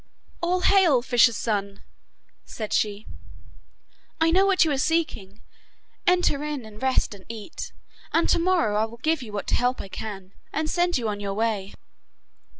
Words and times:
'All 0.41 0.61
hail, 0.61 1.03
fisher's 1.03 1.37
son!' 1.37 1.83
said 2.43 2.73
she. 2.73 3.05
'I 4.19 4.31
know 4.31 4.45
what 4.47 4.65
you 4.65 4.71
are 4.71 4.77
seeking; 4.79 5.41
enter 6.07 6.43
in 6.43 6.65
and 6.65 6.81
rest 6.81 7.13
and 7.13 7.23
eat, 7.29 7.71
and 8.11 8.27
to 8.29 8.39
morrow 8.39 8.77
I 8.77 8.85
will 8.85 8.97
give 8.97 9.21
you 9.21 9.31
what 9.31 9.51
help 9.51 9.79
I 9.79 9.89
can, 9.89 10.33
and 10.51 10.67
send 10.67 10.97
you 10.97 11.07
on 11.07 11.19
your 11.19 11.35
way. 11.35 11.75